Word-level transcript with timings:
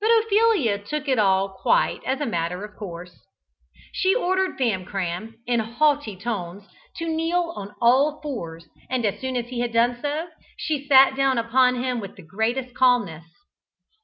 But 0.00 0.06
Ophelia 0.20 0.78
took 0.78 1.08
it 1.08 1.18
all 1.18 1.48
quite 1.48 2.00
as 2.04 2.20
a 2.20 2.26
matter 2.26 2.62
of 2.64 2.76
course. 2.76 3.26
She 3.90 4.14
ordered 4.14 4.56
Famcram, 4.56 5.34
in 5.48 5.58
haughty 5.58 6.14
tones, 6.14 6.68
to 6.94 7.08
kneel 7.08 7.52
on 7.56 7.74
all 7.82 8.20
fours, 8.22 8.68
and 8.88 9.04
as 9.04 9.20
soon 9.20 9.34
as 9.36 9.48
he 9.48 9.58
had 9.58 9.72
done 9.72 9.98
so, 10.00 10.28
she 10.56 10.86
sat 10.86 11.16
down 11.16 11.38
upon 11.38 11.74
him 11.82 11.98
with 11.98 12.14
the 12.14 12.22
greatest 12.22 12.72
calmness. 12.76 13.24